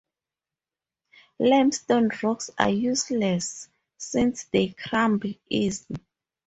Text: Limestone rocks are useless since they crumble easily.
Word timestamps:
Limestone 1.37 2.09
rocks 2.23 2.49
are 2.57 2.71
useless 2.71 3.69
since 3.99 4.45
they 4.45 4.69
crumble 4.69 5.35
easily. 5.47 6.03